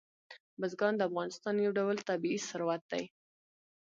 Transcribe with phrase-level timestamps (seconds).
[0.59, 3.03] بزګان د افغانستان یو ډول طبعي ثروت دی.